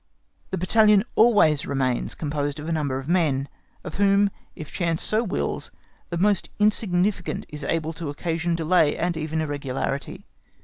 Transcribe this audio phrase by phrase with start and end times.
[0.49, 3.47] The battalion always remains composed of a number of men,
[3.83, 5.69] of whom, if chance so wills,
[6.09, 10.25] the most insignificant is able to occasion delay and even irregularity.